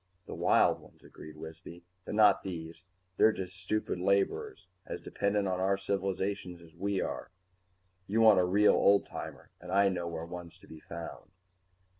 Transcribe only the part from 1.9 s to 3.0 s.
"But not these.